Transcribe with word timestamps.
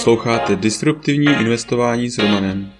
Posloucháte 0.00 0.56
Disruptivní 0.56 1.26
investování 1.26 2.10
s 2.10 2.18
Romanem. 2.18 2.72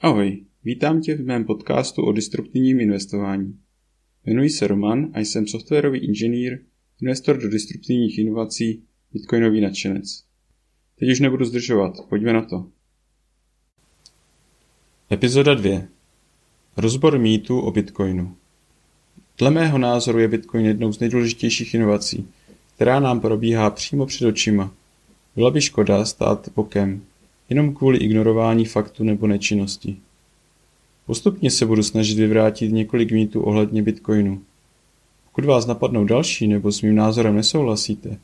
Ahoj, 0.00 0.44
vítám 0.64 1.00
tě 1.00 1.16
v 1.16 1.26
mém 1.26 1.44
podcastu 1.44 2.02
o 2.02 2.12
disruptivním 2.12 2.80
investování. 2.80 3.58
Jmenuji 4.26 4.50
se 4.50 4.66
Roman 4.66 5.10
a 5.14 5.20
jsem 5.20 5.46
softwarový 5.46 5.98
inženýr, 5.98 6.58
investor 7.02 7.38
do 7.38 7.48
disruptivních 7.48 8.18
inovací, 8.18 8.84
bitcoinový 9.12 9.60
nadšenec. 9.60 10.24
Teď 10.98 11.10
už 11.10 11.20
nebudu 11.20 11.44
zdržovat, 11.44 11.92
pojďme 12.08 12.32
na 12.32 12.42
to. 12.42 12.66
Epizoda 15.12 15.54
2. 15.54 15.82
Rozbor 16.76 17.18
mýtů 17.18 17.60
o 17.60 17.70
Bitcoinu. 17.70 18.39
Dle 19.40 19.50
mého 19.50 19.78
názoru 19.78 20.18
je 20.18 20.28
Bitcoin 20.28 20.66
jednou 20.66 20.92
z 20.92 21.00
nejdůležitějších 21.00 21.74
inovací, 21.74 22.28
která 22.74 23.00
nám 23.00 23.20
probíhá 23.20 23.70
přímo 23.70 24.06
před 24.06 24.26
očima. 24.26 24.72
Byla 25.36 25.50
by 25.50 25.60
škoda 25.60 26.04
stát 26.04 26.48
bokem, 26.56 27.02
jenom 27.48 27.74
kvůli 27.74 27.98
ignorování 27.98 28.64
faktu 28.64 29.04
nebo 29.04 29.26
nečinnosti. 29.26 29.96
Postupně 31.06 31.50
se 31.50 31.66
budu 31.66 31.82
snažit 31.82 32.18
vyvrátit 32.18 32.72
několik 32.72 33.12
mýtů 33.12 33.42
ohledně 33.42 33.82
Bitcoinu. 33.82 34.42
Pokud 35.24 35.44
vás 35.44 35.66
napadnou 35.66 36.04
další 36.04 36.46
nebo 36.46 36.72
s 36.72 36.82
mým 36.82 36.94
názorem 36.94 37.36
nesouhlasíte, 37.36 38.18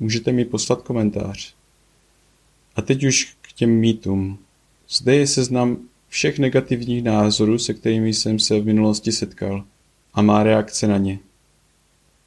můžete 0.00 0.32
mi 0.32 0.44
poslat 0.44 0.82
komentář. 0.82 1.54
A 2.76 2.82
teď 2.82 3.04
už 3.04 3.36
k 3.40 3.52
těm 3.52 3.70
mýtům. 3.70 4.38
Zde 4.88 5.16
je 5.16 5.26
seznam 5.26 5.76
všech 6.08 6.38
negativních 6.38 7.02
názorů, 7.02 7.58
se 7.58 7.74
kterými 7.74 8.14
jsem 8.14 8.38
se 8.38 8.60
v 8.60 8.66
minulosti 8.66 9.12
setkal 9.12 9.64
a 10.16 10.22
má 10.22 10.42
reakce 10.42 10.86
na 10.86 10.98
ně. 10.98 11.18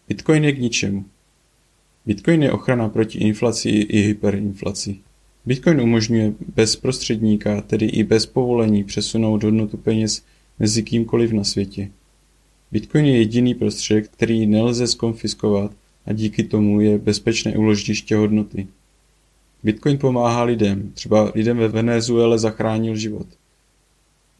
Bitcoin 0.07 0.43
je 0.43 0.51
k 0.51 0.59
ničemu. 0.59 1.05
Bitcoin 2.05 2.43
je 2.43 2.51
ochrana 2.51 2.89
proti 2.89 3.17
inflaci 3.17 3.69
i 3.69 4.01
hyperinflaci. 4.01 4.99
Bitcoin 5.45 5.81
umožňuje 5.81 6.33
bez 6.55 6.75
prostředníka, 6.75 7.61
tedy 7.61 7.85
i 7.85 8.03
bez 8.03 8.25
povolení, 8.25 8.83
přesunout 8.83 9.43
hodnotu 9.43 9.77
peněz 9.77 10.23
mezi 10.59 10.83
kýmkoliv 10.83 11.31
na 11.31 11.43
světě. 11.43 11.91
Bitcoin 12.71 13.05
je 13.05 13.17
jediný 13.17 13.53
prostředek, 13.53 14.09
který 14.09 14.45
nelze 14.45 14.87
skonfiskovat 14.87 15.71
a 16.05 16.13
díky 16.13 16.43
tomu 16.43 16.81
je 16.81 16.97
bezpečné 16.97 17.57
uložiště 17.57 18.15
hodnoty. 18.15 18.67
Bitcoin 19.63 19.97
pomáhá 19.97 20.43
lidem, 20.43 20.91
třeba 20.93 21.31
lidem 21.35 21.57
ve 21.57 21.67
Venezuele 21.67 22.39
zachránil 22.39 22.95
život. 22.95 23.27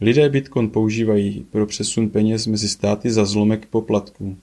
Lidé 0.02 0.30
Bitcoin 0.30 0.70
používají 0.70 1.46
pro 1.52 1.66
přesun 1.66 2.10
peněz 2.10 2.48
mezi 2.48 2.70
státy 2.70 3.12
za 3.12 3.26
zlomek 3.26 3.66
poplatků. 3.66 4.38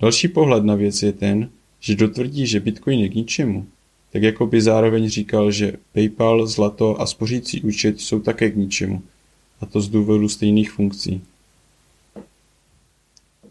Další 0.00 0.28
pohled 0.28 0.64
na 0.64 0.74
věc 0.74 1.02
je 1.02 1.12
ten, 1.12 1.50
že 1.80 1.96
dotvrdí, 1.96 2.46
že 2.46 2.60
Bitcoin 2.60 3.00
je 3.00 3.08
k 3.08 3.14
ničemu, 3.14 3.66
tak 4.12 4.22
jako 4.22 4.46
by 4.46 4.62
zároveň 4.62 5.08
říkal, 5.08 5.50
že 5.50 5.72
PayPal, 5.92 6.46
zlato 6.46 7.00
a 7.00 7.06
spořící 7.06 7.60
účet 7.60 8.00
jsou 8.00 8.20
také 8.20 8.50
k 8.50 8.56
ničemu, 8.56 9.02
a 9.60 9.66
to 9.66 9.80
z 9.80 9.88
důvodu 9.88 10.28
stejných 10.28 10.70
funkcí. 10.70 11.22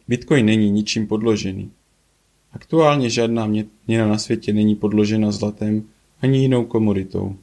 Bitcoin 0.08 0.46
není 0.46 0.72
ničím 0.72 1.08
podložený. 1.08 1.72
Aktuálně 2.54 3.10
žádná 3.10 3.46
měna 3.88 4.08
na 4.08 4.18
světě 4.18 4.54
není 4.54 4.76
podložena 4.76 5.32
zlatem 5.32 5.84
ani 6.22 6.40
jinou 6.40 6.66
komoditou. 6.66 7.36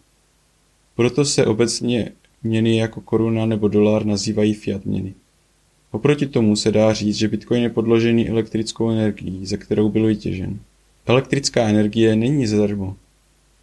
Proto 0.96 1.24
se 1.24 1.46
obecně 1.46 2.12
Měny 2.42 2.76
jako 2.76 3.00
koruna 3.00 3.46
nebo 3.46 3.68
dolar 3.68 4.06
nazývají 4.06 4.54
fiat 4.54 4.84
měny. 4.86 5.14
Oproti 5.90 6.26
tomu 6.26 6.56
se 6.56 6.72
dá 6.72 6.92
říct, 6.92 7.16
že 7.16 7.28
Bitcoin 7.28 7.62
je 7.62 7.70
podložený 7.70 8.28
elektrickou 8.28 8.90
energií, 8.90 9.46
ze 9.46 9.56
kterou 9.56 9.88
byl 9.88 10.06
vytěžen. 10.06 10.58
Elektrická 11.06 11.68
energie 11.68 12.16
není 12.16 12.46
zadarmo. 12.46 12.96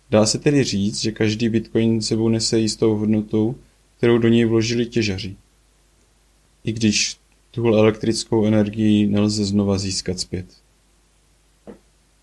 Dá 0.09 0.25
se 0.25 0.40
tedy 0.40 0.63
říct, 0.63 1.02
že 1.02 1.12
každý 1.12 1.50
Bitcoin 1.50 2.02
sebou 2.02 2.30
nese 2.30 2.59
jistou 2.59 2.96
hodnotou, 2.96 3.56
kterou 3.97 4.18
do 4.18 4.28
něj 4.28 4.46
vložili 4.46 4.86
těžaři. 4.86 5.36
I 6.63 6.72
když 6.72 7.18
tuhle 7.52 7.80
elektrickou 7.80 8.46
energii 8.46 9.07
nelze 9.07 9.46
znova 9.46 9.78
získat 9.78 10.19
zpět. 10.19 10.46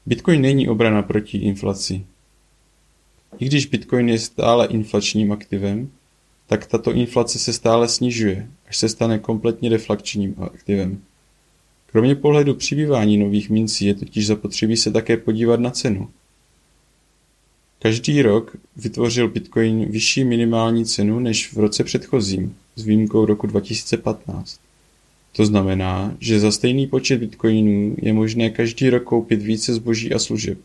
Bitcoin 0.06 0.40
není 0.40 0.68
obrana 0.68 1.02
proti 1.02 1.38
inflaci. 1.38 2.04
I 3.38 3.46
když 3.46 3.66
Bitcoin 3.66 4.08
je 4.08 4.18
stále 4.18 4.66
inflačním 4.66 5.32
aktivem, 5.32 5.90
tak 6.52 6.66
tato 6.66 6.92
inflace 6.92 7.38
se 7.38 7.52
stále 7.52 7.88
snižuje, 7.88 8.48
až 8.68 8.76
se 8.76 8.88
stane 8.88 9.18
kompletně 9.18 9.70
deflačním 9.70 10.34
aktivem. 10.38 11.00
Kromě 11.86 12.14
pohledu 12.14 12.54
přibývání 12.54 13.16
nových 13.16 13.50
mincí 13.50 13.86
je 13.86 13.94
totiž 13.94 14.26
zapotřebí 14.26 14.76
se 14.76 14.90
také 14.90 15.16
podívat 15.16 15.60
na 15.60 15.70
cenu. 15.70 16.08
Každý 17.78 18.22
rok 18.22 18.56
vytvořil 18.76 19.28
Bitcoin 19.28 19.84
vyšší 19.90 20.24
minimální 20.24 20.84
cenu 20.84 21.18
než 21.18 21.52
v 21.52 21.56
roce 21.56 21.84
předchozím, 21.84 22.56
s 22.76 22.84
výjimkou 22.84 23.24
roku 23.24 23.46
2015. 23.46 24.60
To 25.36 25.46
znamená, 25.46 26.16
že 26.20 26.40
za 26.40 26.52
stejný 26.52 26.86
počet 26.86 27.18
bitcoinů 27.20 27.96
je 28.02 28.12
možné 28.12 28.50
každý 28.50 28.90
rok 28.90 29.02
koupit 29.02 29.42
více 29.42 29.74
zboží 29.74 30.14
a 30.14 30.18
služeb, 30.18 30.58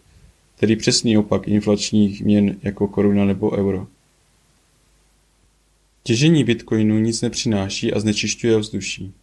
tedy 0.59 0.75
přesný 0.75 1.17
opak 1.17 1.47
inflačních 1.47 2.21
měn 2.21 2.55
jako 2.63 2.87
koruna 2.87 3.25
nebo 3.25 3.57
euro. 3.57 3.87
Těžení 6.07 6.43
bitcoinu 6.43 6.99
nic 6.99 7.21
nepřináší 7.21 7.93
a 7.93 7.99
znečišťuje 7.99 8.55
ovzduší. 8.55 9.13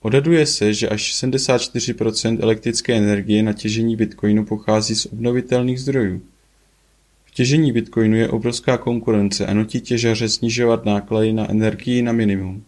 Odhaduje 0.00 0.46
se, 0.46 0.74
že 0.74 0.88
až 0.88 1.14
74% 1.24 2.38
elektrické 2.42 2.94
energie 2.94 3.42
na 3.42 3.52
těžení 3.52 3.96
bitcoinu 3.96 4.44
pochází 4.44 4.94
z 4.94 5.06
obnovitelných 5.06 5.80
zdrojů. 5.80 6.22
V 7.24 7.30
těžení 7.30 7.72
bitcoinu 7.72 8.16
je 8.16 8.28
obrovská 8.28 8.78
konkurence 8.78 9.46
a 9.46 9.54
nutí 9.54 9.80
těžaře 9.80 10.28
snižovat 10.28 10.84
náklady 10.84 11.32
na 11.32 11.50
energii 11.50 12.02
na 12.02 12.12
minimum. 12.12 12.64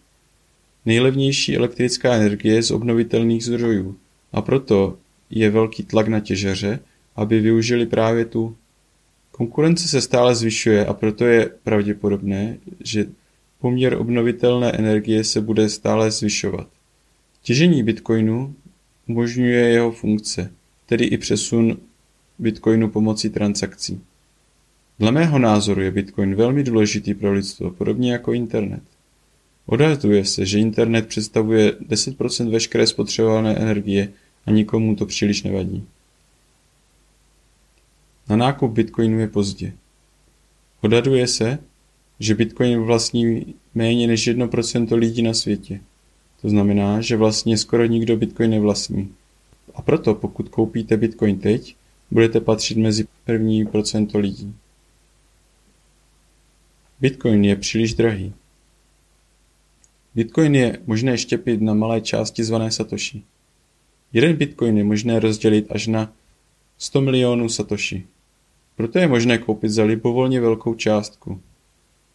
Nejlevnější 0.85 1.57
elektrická 1.57 2.13
energie 2.13 2.55
je 2.55 2.63
z 2.63 2.71
obnovitelných 2.71 3.45
zdrojů 3.45 3.97
a 4.31 4.41
proto 4.41 4.97
je 5.29 5.49
velký 5.49 5.83
tlak 5.83 6.07
na 6.07 6.19
těžaře, 6.19 6.79
aby 7.15 7.39
využili 7.39 7.85
právě 7.85 8.25
tu. 8.25 8.55
Konkurence 9.31 9.87
se 9.87 10.01
stále 10.01 10.35
zvyšuje 10.35 10.85
a 10.85 10.93
proto 10.93 11.25
je 11.25 11.49
pravděpodobné, 11.63 12.57
že 12.83 13.05
Poměr 13.59 13.93
obnovitelné 13.93 14.71
energie 14.71 15.23
se 15.23 15.41
bude 15.41 15.69
stále 15.69 16.11
zvyšovat. 16.11 16.67
Těžení 17.41 17.83
bitcoinu 17.83 18.55
umožňuje 19.07 19.69
jeho 19.69 19.91
funkce, 19.91 20.51
tedy 20.85 21.05
i 21.05 21.17
přesun 21.17 21.77
bitcoinu 22.39 22.89
pomocí 22.89 23.29
transakcí. 23.29 24.01
Dle 24.99 25.11
mého 25.11 25.39
názoru 25.39 25.81
je 25.81 25.91
bitcoin 25.91 26.35
velmi 26.35 26.63
důležitý 26.63 27.13
pro 27.13 27.33
lidstvo, 27.33 27.71
podobně 27.71 28.11
jako 28.11 28.33
internet. 28.33 28.81
Odhaduje 29.65 30.25
se, 30.25 30.45
že 30.45 30.59
internet 30.59 31.07
představuje 31.07 31.71
10% 31.71 32.49
veškeré 32.49 32.87
spotřebované 32.87 33.55
energie 33.55 34.09
a 34.45 34.51
nikomu 34.51 34.95
to 34.95 35.05
příliš 35.05 35.43
nevadí. 35.43 35.87
Na 38.29 38.35
nákup 38.35 38.71
bitcoinu 38.71 39.19
je 39.19 39.27
pozdě. 39.27 39.73
Odhaduje 40.81 41.27
se, 41.27 41.59
že 42.19 42.35
Bitcoin 42.35 42.79
vlastní 42.81 43.55
méně 43.75 44.07
než 44.07 44.27
1% 44.27 44.95
lidí 44.95 45.21
na 45.21 45.33
světě. 45.33 45.79
To 46.41 46.49
znamená, 46.49 47.01
že 47.01 47.17
vlastně 47.17 47.57
skoro 47.57 47.85
nikdo 47.85 48.17
Bitcoin 48.17 48.51
nevlastní. 48.51 49.13
A 49.75 49.81
proto, 49.81 50.15
pokud 50.15 50.49
koupíte 50.49 50.97
Bitcoin 50.97 51.39
teď, 51.39 51.75
budete 52.11 52.39
patřit 52.39 52.77
mezi 52.77 53.07
první 53.25 53.65
procento 53.65 54.19
lidí. 54.19 54.55
Bitcoin 56.99 57.45
je 57.45 57.55
příliš 57.55 57.93
drahý. 57.93 58.33
Bitcoin 60.15 60.55
je 60.55 60.79
možné 60.85 61.17
štěpit 61.17 61.61
na 61.61 61.73
malé 61.73 62.01
části 62.01 62.43
zvané 62.43 62.71
Satoshi. 62.71 63.21
Jeden 64.13 64.35
Bitcoin 64.35 64.77
je 64.77 64.83
možné 64.83 65.19
rozdělit 65.19 65.65
až 65.69 65.87
na 65.87 66.13
100 66.77 67.01
milionů 67.01 67.49
Satoshi. 67.49 68.05
Proto 68.75 68.99
je 68.99 69.07
možné 69.07 69.37
koupit 69.37 69.69
za 69.69 69.83
libovolně 69.83 70.41
velkou 70.41 70.73
částku, 70.73 71.41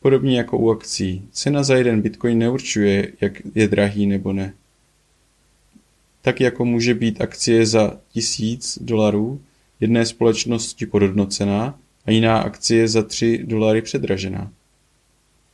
Podobně 0.01 0.39
jako 0.39 0.59
u 0.59 0.71
akcí, 0.71 1.29
cena 1.33 1.63
za 1.63 1.77
jeden 1.77 2.01
bitcoin 2.03 2.39
neurčuje, 2.39 3.13
jak 3.21 3.33
je 3.55 3.69
drahý 3.69 4.07
nebo 4.07 4.33
ne. 4.33 4.55
Tak 6.23 6.41
jako 6.41 6.65
může 6.65 6.95
být 6.95 7.21
akcie 7.21 7.67
za 7.67 8.01
tisíc 8.13 8.79
dolarů 8.83 9.41
jedné 9.81 10.07
společnosti 10.07 10.87
podhodnocená 10.87 11.79
a 12.07 12.11
jiná 12.11 12.39
akcie 12.39 12.89
za 12.89 13.03
3 13.03 13.39
dolary 13.45 13.83
předražená. 13.83 14.53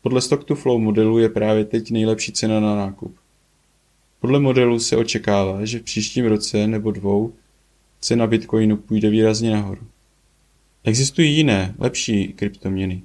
Podle 0.03 0.21
stock 0.21 0.45
to 0.45 0.55
flow 0.55 0.79
modelu 0.79 1.19
je 1.19 1.29
právě 1.29 1.65
teď 1.65 1.91
nejlepší 1.91 2.33
cena 2.33 2.61
na 2.61 2.77
nákup. 2.77 3.17
Podle 4.21 4.41
modelu 4.41 4.79
se 4.79 4.97
očekává, 4.97 5.65
že 5.65 5.79
v 5.79 5.83
příštím 5.83 6.27
roce 6.27 6.67
nebo 6.67 6.91
dvou 6.91 7.33
cena 8.01 8.27
bitcoinu 8.27 8.77
půjde 8.77 9.11
výrazně 9.11 9.51
nahoru. 9.51 9.83
Existují 10.85 11.37
jiné, 11.37 11.75
lepší 11.79 12.29
kryptoměny. 12.29 13.03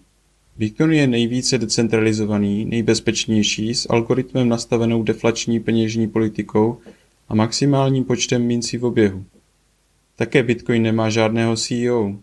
Bitcoin 0.62 0.92
je 0.92 1.08
nejvíce 1.08 1.58
decentralizovaný, 1.58 2.66
nejbezpečnější, 2.66 3.76
s 3.76 3.90
algoritmem 3.90 4.50
nastavenou 4.50 5.04
deflační 5.04 5.60
peněžní 5.60 6.08
politikou 6.08 6.78
a 7.30 7.36
maximálním 7.36 8.04
počtem 8.04 8.46
mincí 8.46 8.78
v 8.78 8.86
oběhu. 8.86 9.26
Také 10.16 10.44
Bitcoin 10.44 10.84
nemá 10.84 11.10
žádného 11.10 11.56
CEO, 11.56 12.16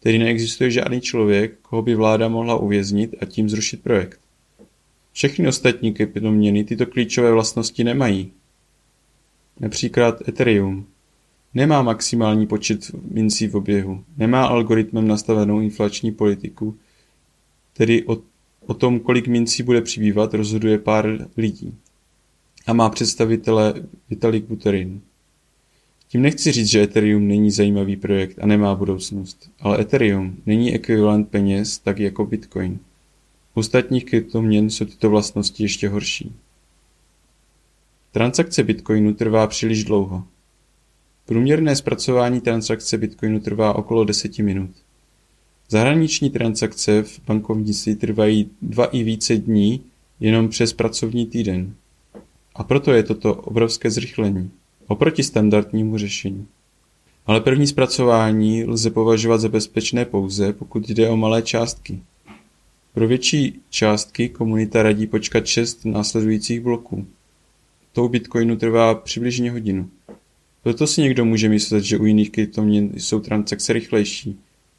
tedy 0.00 0.18
neexistuje 0.18 0.70
žádný 0.70 1.00
člověk, 1.00 1.58
koho 1.62 1.82
by 1.82 1.94
vláda 1.94 2.28
mohla 2.28 2.56
uvěznit 2.56 3.14
a 3.20 3.24
tím 3.24 3.48
zrušit 3.48 3.82
projekt. 3.82 4.20
Všechny 5.12 5.48
ostatní 5.48 5.92
kryptoměny 5.92 6.64
tyto 6.64 6.86
klíčové 6.86 7.32
vlastnosti 7.32 7.84
nemají. 7.84 8.32
Například 9.60 10.28
Ethereum. 10.28 10.86
Nemá 11.54 11.82
maximální 11.82 12.46
počet 12.46 12.90
mincí 13.10 13.46
v 13.46 13.56
oběhu, 13.56 14.04
nemá 14.16 14.46
algoritmem 14.46 15.08
nastavenou 15.08 15.60
inflační 15.60 16.12
politiku, 16.12 16.76
tedy 17.76 18.04
o, 18.04 18.18
o 18.66 18.74
tom, 18.74 19.00
kolik 19.00 19.26
mincí 19.28 19.62
bude 19.62 19.80
přibývat, 19.80 20.34
rozhoduje 20.34 20.78
pár 20.78 21.28
lidí. 21.36 21.74
A 22.66 22.72
má 22.72 22.88
představitele 22.88 23.74
Vitalik 24.10 24.44
Buterin. 24.44 25.00
Tím 26.08 26.22
nechci 26.22 26.52
říct, 26.52 26.68
že 26.68 26.82
Ethereum 26.82 27.28
není 27.28 27.50
zajímavý 27.50 27.96
projekt 27.96 28.38
a 28.40 28.46
nemá 28.46 28.74
budoucnost, 28.74 29.50
ale 29.60 29.80
Ethereum 29.80 30.36
není 30.46 30.74
ekvivalent 30.74 31.28
peněz 31.28 31.78
tak 31.78 31.98
jako 31.98 32.26
Bitcoin. 32.26 32.78
U 33.54 33.60
ostatních 33.60 34.04
kryptoměn 34.04 34.70
jsou 34.70 34.84
tyto 34.84 35.10
vlastnosti 35.10 35.62
ještě 35.62 35.88
horší. 35.88 36.32
Transakce 38.12 38.62
Bitcoinu 38.62 39.14
trvá 39.14 39.46
příliš 39.46 39.84
dlouho. 39.84 40.24
Průměrné 41.26 41.76
zpracování 41.76 42.40
transakce 42.40 42.98
Bitcoinu 42.98 43.40
trvá 43.40 43.76
okolo 43.76 44.04
10 44.04 44.38
minut. 44.38 44.70
Zahraniční 45.68 46.30
transakce 46.30 47.02
v 47.02 47.20
bankovnictví 47.26 47.96
trvají 47.96 48.50
dva 48.62 48.86
i 48.86 49.02
více 49.02 49.36
dní 49.36 49.80
jenom 50.20 50.48
přes 50.48 50.72
pracovní 50.72 51.26
týden. 51.26 51.74
A 52.54 52.64
proto 52.64 52.92
je 52.92 53.02
toto 53.02 53.34
obrovské 53.34 53.90
zrychlení 53.90 54.50
oproti 54.86 55.22
standardnímu 55.22 55.98
řešení. 55.98 56.46
Ale 57.26 57.40
první 57.40 57.66
zpracování 57.66 58.64
lze 58.64 58.90
považovat 58.90 59.38
za 59.38 59.48
bezpečné 59.48 60.04
pouze, 60.04 60.52
pokud 60.52 60.90
jde 60.90 61.08
o 61.08 61.16
malé 61.16 61.42
částky. 61.42 62.00
Pro 62.94 63.08
větší 63.08 63.60
částky 63.70 64.28
komunita 64.28 64.82
radí 64.82 65.06
počkat 65.06 65.46
6 65.46 65.84
následujících 65.84 66.60
bloků. 66.60 67.06
To 67.92 68.04
u 68.04 68.08
Bitcoinu 68.08 68.56
trvá 68.56 68.94
přibližně 68.94 69.50
hodinu. 69.50 69.90
Proto 70.62 70.86
si 70.86 71.02
někdo 71.02 71.24
může 71.24 71.48
myslet, 71.48 71.84
že 71.84 71.98
u 71.98 72.04
jiných 72.04 72.30
kryptoměn 72.30 72.90
jsou 72.96 73.20
transakce 73.20 73.72
rychlejší, 73.72 74.38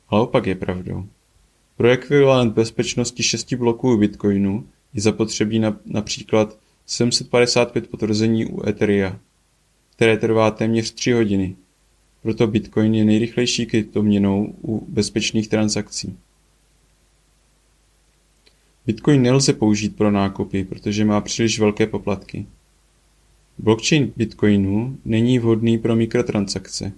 ale 0.10 0.22
opak 0.22 0.48
je 0.48 0.56
pravdou. 0.56 1.06
Pro 1.78 1.90
ekvivalent 1.90 2.54
bezpečnosti 2.54 3.24
6 3.24 3.54
bloků 3.54 3.98
Bitcoinu 3.98 4.68
je 4.94 5.02
zapotřebí 5.02 5.60
na, 5.60 5.80
například 5.86 6.58
755 6.86 7.90
potvrzení 7.90 8.46
u 8.46 8.68
Etherea, 8.68 9.20
které 9.96 10.18
trvá 10.18 10.52
téměř 10.52 10.92
3 10.92 11.12
hodiny. 11.12 11.56
Proto 12.22 12.48
Bitcoin 12.48 12.96
je 12.96 13.06
nejrychlejší 13.06 13.66
kryptoměnou 13.66 14.56
u 14.62 14.86
bezpečných 14.90 15.48
transakcí. 15.48 16.18
Bitcoin 18.86 19.22
nelze 19.22 19.54
použít 19.54 19.96
pro 19.96 20.12
nákupy, 20.12 20.64
protože 20.64 21.06
má 21.06 21.22
příliš 21.22 21.60
velké 21.60 21.88
poplatky. 21.88 22.46
Blockchain 23.58 24.12
Bitcoinu 24.16 24.98
není 25.06 25.40
vhodný 25.40 25.78
pro 25.78 25.96
mikrotransakce. 25.96 26.92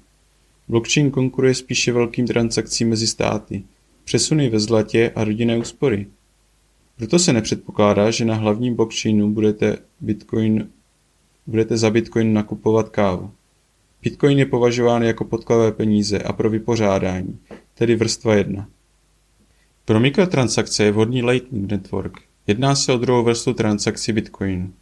Blockchain 0.67 1.11
konkuruje 1.11 1.53
spíše 1.55 1.91
velkým 1.91 2.27
transakcím 2.27 2.89
mezi 2.89 3.07
státy, 3.07 3.63
přesuny 4.03 4.49
ve 4.49 4.59
zlatě 4.59 5.11
a 5.15 5.23
rodinné 5.23 5.57
úspory. 5.57 6.07
Proto 6.97 7.19
se 7.19 7.33
nepředpokládá, 7.33 8.11
že 8.11 8.25
na 8.25 8.35
hlavním 8.35 8.75
blockchainu 8.75 9.31
budete, 9.31 9.77
Bitcoin, 10.01 10.69
budete 11.47 11.77
za 11.77 11.89
Bitcoin 11.89 12.33
nakupovat 12.33 12.89
kávu. 12.89 13.31
Bitcoin 14.01 14.39
je 14.39 14.45
považován 14.45 15.03
jako 15.03 15.25
podkladové 15.25 15.71
peníze 15.71 16.19
a 16.19 16.33
pro 16.33 16.49
vypořádání, 16.49 17.39
tedy 17.73 17.95
vrstva 17.95 18.35
1. 18.35 18.67
Pro 19.85 19.99
mikrotransakce 19.99 20.83
je 20.83 20.91
vhodný 20.91 21.23
Lightning 21.23 21.71
Network. 21.71 22.19
Jedná 22.47 22.75
se 22.75 22.93
o 22.93 22.97
druhou 22.97 23.23
vrstvu 23.23 23.53
transakcí 23.53 24.11
Bitcoinu. 24.11 24.73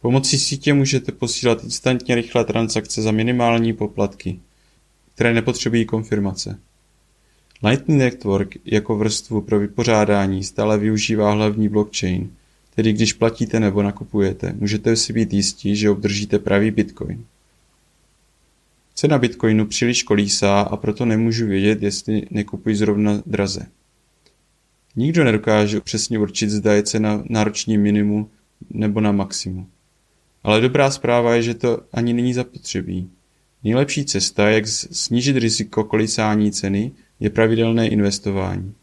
Pomocí 0.00 0.38
sítě 0.38 0.74
můžete 0.74 1.12
posílat 1.12 1.64
instantně 1.64 2.14
rychlé 2.14 2.44
transakce 2.44 3.02
za 3.02 3.12
minimální 3.12 3.72
poplatky, 3.72 4.40
které 5.18 5.34
nepotřebují 5.34 5.84
konfirmace. 5.84 6.58
Lightning 7.62 7.98
Network 7.98 8.54
jako 8.64 8.96
vrstvu 8.96 9.40
pro 9.40 9.58
vypořádání 9.58 10.44
stále 10.44 10.78
využívá 10.78 11.32
hlavní 11.32 11.68
blockchain, 11.68 12.30
tedy 12.74 12.92
když 12.92 13.12
platíte 13.12 13.60
nebo 13.60 13.82
nakupujete, 13.82 14.54
můžete 14.58 14.96
si 14.96 15.12
být 15.12 15.32
jistí, 15.32 15.76
že 15.76 15.90
obdržíte 15.90 16.38
pravý 16.38 16.70
bitcoin. 16.70 17.24
Cena 18.94 19.18
bitcoinu 19.18 19.66
příliš 19.66 20.02
kolísá 20.02 20.60
a 20.60 20.76
proto 20.76 21.04
nemůžu 21.04 21.46
vědět, 21.46 21.82
jestli 21.82 22.26
nekupuji 22.30 22.76
zrovna 22.76 23.22
draze. 23.26 23.66
Nikdo 24.96 25.24
nedokáže 25.24 25.80
přesně 25.80 26.18
určit, 26.18 26.50
zda 26.50 26.74
je 26.74 26.82
cena 26.82 27.24
na 27.28 27.44
roční 27.44 27.78
minimu 27.78 28.30
nebo 28.70 29.00
na 29.00 29.12
maximum. 29.12 29.66
Ale 30.42 30.60
dobrá 30.60 30.90
zpráva 30.90 31.34
je, 31.34 31.42
že 31.42 31.54
to 31.54 31.80
ani 31.92 32.12
není 32.12 32.34
zapotřebí. 32.34 33.10
Nejlepší 33.68 34.04
cesta, 34.04 34.48
jak 34.48 34.66
snížit 34.66 35.36
riziko 35.36 35.84
kolísání 35.84 36.52
ceny, 36.52 36.92
je 37.20 37.30
pravidelné 37.30 37.88
investování. 37.88 38.74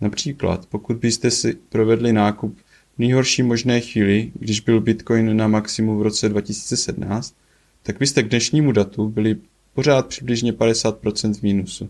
Například, 0.00 0.66
pokud 0.66 0.96
byste 0.96 1.30
si 1.30 1.56
provedli 1.68 2.12
nákup 2.12 2.58
v 2.96 2.98
nejhorší 2.98 3.42
možné 3.42 3.80
chvíli, 3.80 4.32
když 4.34 4.60
byl 4.60 4.80
Bitcoin 4.80 5.36
na 5.36 5.48
maximu 5.48 5.98
v 5.98 6.02
roce 6.02 6.28
2017, 6.28 7.34
tak 7.82 7.98
byste 7.98 8.22
k 8.22 8.28
dnešnímu 8.28 8.72
datu 8.72 9.08
byli 9.08 9.36
pořád 9.74 10.06
přibližně 10.06 10.52
50% 10.52 11.34
v 11.34 11.42
mínusu. 11.42 11.88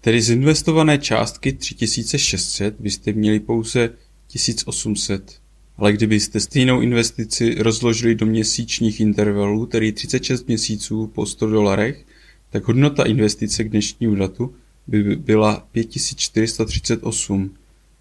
Tedy 0.00 0.22
z 0.22 0.30
investované 0.30 0.98
částky 0.98 1.52
3600 1.52 2.80
byste 2.80 3.12
měli 3.12 3.40
pouze 3.40 3.90
1800. 4.26 5.40
Ale 5.78 5.92
kdybyste 5.92 6.40
stejnou 6.40 6.80
investici 6.80 7.54
rozložili 7.58 8.14
do 8.14 8.26
měsíčních 8.26 9.00
intervalů, 9.00 9.66
tedy 9.66 9.92
36 9.92 10.46
měsíců 10.46 11.06
po 11.06 11.26
100 11.26 11.46
dolarech, 11.46 12.04
tak 12.50 12.64
hodnota 12.64 13.04
investice 13.04 13.64
k 13.64 13.68
dnešnímu 13.68 14.14
datu 14.14 14.54
by 14.86 15.16
byla 15.16 15.68
5438. 15.72 17.54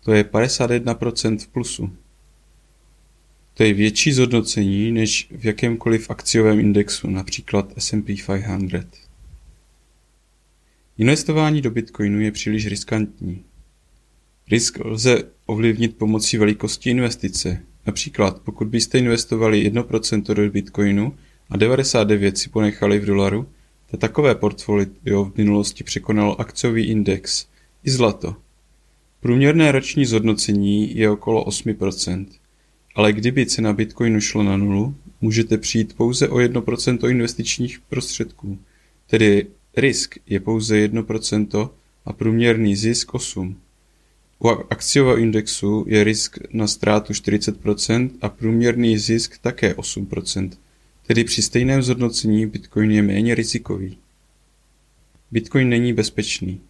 To 0.03 0.13
je 0.13 0.23
51% 0.23 1.37
v 1.37 1.47
plusu. 1.47 1.89
To 3.53 3.63
je 3.63 3.73
větší 3.73 4.11
zhodnocení 4.11 4.91
než 4.91 5.27
v 5.37 5.45
jakémkoliv 5.45 6.09
akciovém 6.09 6.59
indexu, 6.59 7.09
například 7.09 7.73
S&P 7.77 8.15
500. 8.69 8.87
Investování 10.97 11.61
do 11.61 11.71
Bitcoinu 11.71 12.19
je 12.19 12.31
příliš 12.31 12.67
riskantní. 12.67 13.43
Risk 14.51 14.79
lze 14.85 15.23
ovlivnit 15.45 15.97
pomocí 15.97 16.37
velikosti 16.37 16.89
investice. 16.89 17.61
Například, 17.85 18.41
pokud 18.41 18.67
byste 18.67 18.99
investovali 18.99 19.71
1% 19.71 20.33
do 20.33 20.51
Bitcoinu 20.51 21.15
a 21.49 21.57
99% 21.57 22.33
si 22.33 22.49
ponechali 22.49 22.99
v 22.99 23.05
dolaru, 23.05 23.47
tak 23.91 23.99
takové 23.99 24.35
portfolio 24.35 25.25
v 25.25 25.37
minulosti 25.37 25.83
překonalo 25.83 26.41
akciový 26.41 26.85
index 26.85 27.47
i 27.83 27.91
zlato. 27.91 28.35
Průměrné 29.19 29.71
roční 29.71 30.05
zhodnocení 30.05 30.97
je 30.97 31.09
okolo 31.09 31.45
8%, 31.45 32.25
ale 32.95 33.13
kdyby 33.13 33.45
cena 33.45 33.73
Bitcoinu 33.73 34.21
šlo 34.21 34.43
na 34.43 34.57
nulu, 34.57 34.95
můžete 35.21 35.57
přijít 35.57 35.93
pouze 35.97 36.29
o 36.29 36.35
1% 36.35 37.09
investičních 37.09 37.79
prostředků, 37.79 38.59
tedy 39.07 39.47
risk 39.77 40.15
je 40.25 40.39
pouze 40.39 40.87
1% 40.87 41.69
a 42.05 42.13
průměrný 42.13 42.75
zisk 42.75 43.11
8%. 43.13 43.55
U 44.39 44.47
akciového 44.47 45.17
indexu 45.17 45.85
je 45.87 46.03
risk 46.03 46.37
na 46.53 46.67
ztrátu 46.67 47.13
40% 47.13 48.09
a 48.21 48.29
průměrný 48.29 48.97
zisk 48.97 49.37
také 49.37 49.73
8%, 49.73 50.49
tedy 51.07 51.23
při 51.23 51.41
stejném 51.41 51.81
zhodnocení 51.81 52.45
Bitcoin 52.45 52.91
je 52.91 53.01
méně 53.01 53.35
rizikový. 53.35 53.97
Bitcoin 55.31 55.69
není 55.69 55.93
bezpečný. 55.93 56.61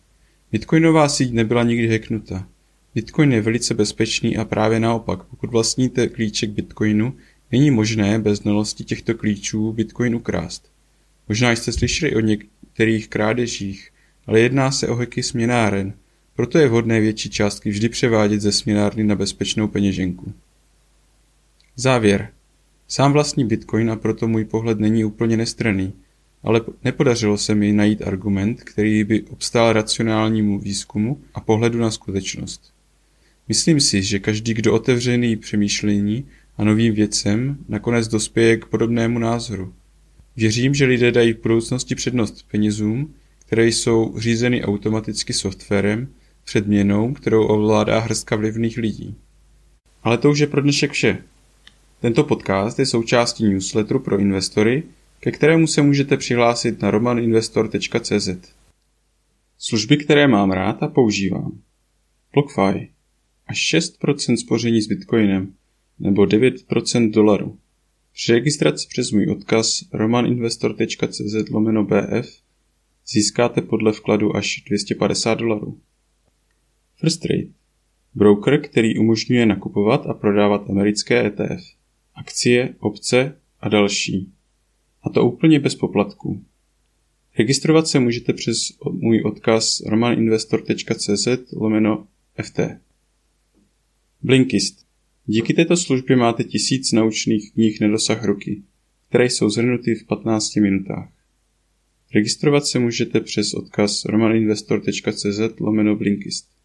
Bitcoinová 0.51 1.09
síť 1.09 1.31
nebyla 1.31 1.63
nikdy 1.63 1.87
hacknuta. 1.87 2.47
Bitcoin 2.95 3.31
je 3.31 3.41
velice 3.41 3.73
bezpečný 3.73 4.37
a 4.37 4.45
právě 4.45 4.79
naopak, 4.79 5.23
pokud 5.23 5.49
vlastníte 5.49 6.07
klíček 6.07 6.49
Bitcoinu, 6.49 7.17
není 7.51 7.71
možné 7.71 8.19
bez 8.19 8.39
znalosti 8.39 8.83
těchto 8.83 9.13
klíčů 9.13 9.73
Bitcoin 9.73 10.15
ukrást. 10.15 10.71
Možná 11.29 11.51
jste 11.51 11.71
slyšeli 11.71 12.15
o 12.15 12.19
některých 12.19 13.07
krádežích, 13.07 13.91
ale 14.27 14.39
jedná 14.39 14.71
se 14.71 14.87
o 14.87 14.95
hacky 14.95 15.23
směnáren– 15.23 15.93
proto 16.37 16.59
je 16.59 16.67
vhodné 16.67 16.99
větší 16.99 17.29
částky 17.29 17.69
vždy 17.69 17.89
převádět 17.89 18.41
ze 18.41 18.51
směnárny 18.51 19.03
na 19.03 19.15
bezpečnou 19.15 19.67
peněženku. 19.67 20.33
Závěr. 21.75 22.29
Sám 22.87 23.13
vlastní 23.13 23.45
Bitcoin 23.45 23.91
a 23.91 23.95
proto 23.95 24.27
můj 24.27 24.45
pohled 24.45 24.79
není 24.79 25.05
úplně 25.05 25.37
nestranný, 25.37 25.93
ale 26.43 26.61
nepodařilo 26.83 27.37
se 27.37 27.55
mi 27.55 27.73
najít 27.73 28.01
argument, 28.01 28.63
který 28.63 29.03
by 29.03 29.21
obstál 29.21 29.73
racionálnímu 29.73 30.59
výzkumu 30.59 31.21
a 31.33 31.39
pohledu 31.41 31.79
na 31.79 31.91
skutečnost. 31.91 32.73
Myslím 33.47 33.79
si, 33.79 34.03
že 34.03 34.19
každý, 34.19 34.53
kdo 34.53 34.73
otevřený 34.73 35.35
přemýšlení 35.35 36.25
a 36.57 36.63
novým 36.63 36.93
věcem, 36.93 37.57
nakonec 37.69 38.07
dospěje 38.07 38.57
k 38.57 38.65
podobnému 38.65 39.19
názoru. 39.19 39.73
Věřím, 40.35 40.73
že 40.73 40.85
lidé 40.85 41.11
dají 41.11 41.33
v 41.33 41.41
budoucnosti 41.41 41.95
přednost 41.95 42.45
penězům, 42.51 43.13
které 43.45 43.67
jsou 43.67 44.13
řízeny 44.17 44.63
automaticky 44.63 45.33
softwarem, 45.33 46.07
před 46.47 46.67
měnou, 46.67 47.13
kterou 47.13 47.45
ovládá 47.47 47.99
hrstka 47.99 48.35
vlivných 48.35 48.77
lidí. 48.77 49.15
Ale 50.03 50.17
to 50.17 50.29
už 50.29 50.39
je 50.39 50.47
pro 50.47 50.61
dnešek 50.61 50.91
vše. 50.91 51.23
Tento 52.01 52.23
podcast 52.23 52.79
je 52.79 52.85
součástí 52.85 53.49
newsletteru 53.49 53.99
pro 53.99 54.19
investory, 54.19 54.83
ke 55.19 55.31
kterému 55.31 55.67
se 55.67 55.81
můžete 55.81 56.17
přihlásit 56.17 56.81
na 56.81 56.91
romaninvestor.cz. 56.91 58.29
Služby, 59.57 59.97
které 59.97 60.27
mám 60.27 60.51
rád 60.51 60.83
a 60.83 60.87
používám. 60.87 61.59
BlockFi. 62.33 62.89
Až 63.47 63.73
6% 63.73 64.35
spoření 64.35 64.81
s 64.81 64.87
Bitcoinem 64.87 65.53
nebo 65.99 66.23
9% 66.23 67.11
dolaru. 67.11 67.57
Při 68.13 68.31
registraci 68.31 68.87
přes 68.89 69.11
můj 69.11 69.31
odkaz 69.31 69.83
romaninvestor.cz 69.93 71.49
lomeno 71.51 71.83
BF 71.83 72.41
získáte 73.07 73.61
podle 73.61 73.91
vkladu 73.91 74.35
až 74.35 74.63
250 74.67 75.33
dolarů. 75.33 75.79
First 76.99 77.21
Trade. 77.21 77.47
Broker, 78.15 78.61
který 78.61 78.97
umožňuje 78.97 79.45
nakupovat 79.45 80.05
a 80.05 80.13
prodávat 80.13 80.69
americké 80.69 81.25
ETF, 81.25 81.63
akcie, 82.15 82.75
opce 82.79 83.37
a 83.59 83.69
další. 83.69 84.31
A 85.03 85.09
to 85.09 85.25
úplně 85.25 85.59
bez 85.59 85.75
poplatků. 85.75 86.43
Registrovat 87.37 87.87
se 87.87 87.99
můžete 87.99 88.33
přes 88.33 88.57
můj 88.91 89.21
odkaz 89.25 89.79
romaninvestor.cz 89.85 91.27
lomeno 91.53 92.07
FT. 92.43 92.59
Blinkist. 94.21 94.85
Díky 95.25 95.53
této 95.53 95.77
službě 95.77 96.15
máte 96.15 96.43
tisíc 96.43 96.91
naučných 96.91 97.51
knih 97.53 97.81
na 97.81 97.87
dosah 97.87 98.25
ruky, 98.25 98.61
které 99.09 99.25
jsou 99.25 99.49
zhrnuty 99.49 99.95
v 99.95 100.05
15 100.05 100.55
minutách. 100.55 101.09
Registrovat 102.13 102.65
se 102.65 102.79
můžete 102.79 103.19
přes 103.19 103.53
odkaz 103.53 104.05
romaninvestor.cz 104.05 105.59
lomeno 105.59 105.95
Blinkist. 105.95 106.56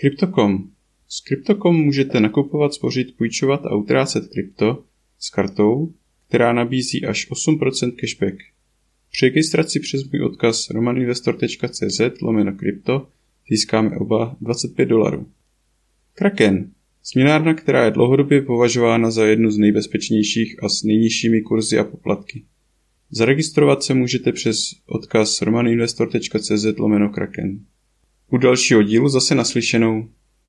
Crypto.com 0.00 0.70
S 1.08 1.20
Crypto.com 1.20 1.76
můžete 1.76 2.20
nakupovat, 2.20 2.74
spořit, 2.74 3.16
půjčovat 3.16 3.66
a 3.66 3.74
utrácet 3.74 4.28
krypto 4.28 4.84
s 5.18 5.30
kartou, 5.30 5.92
která 6.28 6.52
nabízí 6.52 7.06
až 7.06 7.30
8% 7.30 7.92
cashback. 7.96 8.34
Při 9.12 9.26
registraci 9.26 9.80
přes 9.80 10.10
můj 10.10 10.22
odkaz 10.22 10.70
romaninvestor.cz 10.70 12.00
lomeno 12.22 12.52
krypto 12.52 13.08
získáme 13.50 13.96
oba 13.96 14.36
25 14.40 14.86
dolarů. 14.86 15.26
Kraken. 16.14 16.70
Směnárna, 17.02 17.54
která 17.54 17.84
je 17.84 17.90
dlouhodobě 17.90 18.42
považována 18.42 19.10
za 19.10 19.26
jednu 19.26 19.50
z 19.50 19.58
nejbezpečnějších 19.58 20.62
a 20.62 20.68
s 20.68 20.82
nejnižšími 20.82 21.40
kurzy 21.40 21.78
a 21.78 21.84
poplatky. 21.84 22.44
Zaregistrovat 23.10 23.82
se 23.82 23.94
můžete 23.94 24.32
přes 24.32 24.74
odkaz 24.86 25.42
romaninvestor.cz 25.42 26.78
lomeno 26.78 27.08
Kraken. 27.08 27.60
U 28.30 28.38
dalšího 28.38 28.82
dílu 28.82 29.08
zase 29.08 29.34
naslyšenou. 29.34 30.08